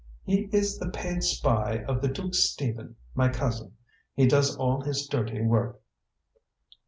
[0.23, 3.73] "He is the paid spy of the Duke Stephen, my cousin.
[4.15, 5.79] He does all his dirty work."